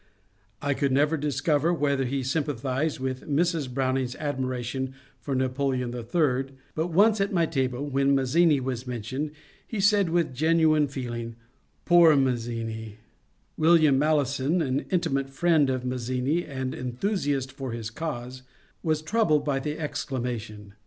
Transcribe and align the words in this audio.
I 0.63 0.73
could 0.73 0.91
never 0.91 1.15
discover 1.15 1.71
whether 1.71 2.05
he 2.05 2.23
sympathized 2.23 2.99
with 2.99 3.29
Mrs. 3.29 3.71
Browning's 3.71 4.15
admiration 4.15 4.95
for 5.19 5.35
Napoleon 5.35 5.93
III, 5.93 6.55
but 6.73 6.87
once 6.87 7.21
at 7.21 7.31
my 7.31 7.45
table 7.45 7.85
when 7.87 8.15
Mazzini 8.15 8.59
was 8.59 8.87
men 8.87 9.03
tioned 9.03 9.29
he 9.67 9.79
said 9.79 10.09
with 10.09 10.33
genuine 10.33 10.87
feeling, 10.87 11.33
^^ 11.33 11.35
Poor 11.85 12.15
Mazzini 12.15 12.97
I" 12.97 12.97
Wil 13.59 13.77
liam 13.77 13.97
Malleson, 13.99 14.59
an 14.63 14.87
intimate 14.89 15.29
friend 15.29 15.69
of 15.69 15.85
Mazzini 15.85 16.45
and 16.45 16.73
enthusiast 16.73 17.51
for 17.51 17.71
his 17.71 17.91
cause, 17.91 18.41
was 18.81 19.03
troubled 19.03 19.45
by 19.45 19.59
the 19.59 19.77
exclamation. 19.77 20.73